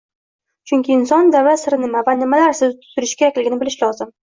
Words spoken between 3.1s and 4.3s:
kerakligini bilishi lozim.